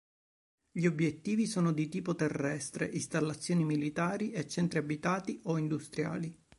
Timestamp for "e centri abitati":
4.31-5.39